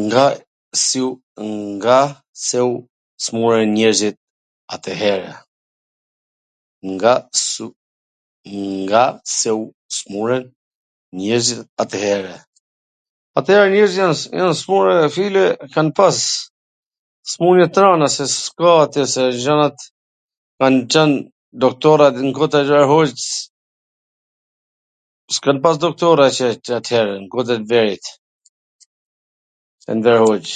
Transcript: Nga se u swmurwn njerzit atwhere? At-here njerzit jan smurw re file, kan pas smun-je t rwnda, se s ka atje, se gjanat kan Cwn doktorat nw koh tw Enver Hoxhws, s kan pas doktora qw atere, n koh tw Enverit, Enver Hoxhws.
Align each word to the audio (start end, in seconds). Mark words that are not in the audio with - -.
Nga 0.00 0.26
se 2.48 2.56
u 2.72 2.74
swmurwn 3.24 3.70
njerzit 3.76 4.16
atwhere? 11.82 12.32
At-here 13.38 13.66
njerzit 13.72 13.98
jan 14.38 14.52
smurw 14.62 14.90
re 15.00 15.06
file, 15.16 15.44
kan 15.74 15.86
pas 15.98 16.16
smun-je 17.32 17.66
t 17.66 17.76
rwnda, 17.84 18.06
se 18.16 18.24
s 18.30 18.32
ka 18.58 18.70
atje, 18.84 19.02
se 19.14 19.22
gjanat 19.42 19.78
kan 20.62 20.74
Cwn 20.92 21.12
doktorat 21.66 22.14
nw 22.22 22.32
koh 22.38 22.48
tw 22.52 22.56
Enver 22.62 22.84
Hoxhws, 22.92 23.26
s 25.34 25.36
kan 25.44 25.56
pas 25.66 25.76
doktora 25.84 26.26
qw 26.38 26.42
atere, 26.78 27.14
n 27.22 27.24
koh 27.32 27.42
tw 27.46 27.54
Enverit, 27.58 28.04
Enver 29.94 30.18
Hoxhws. 30.26 30.54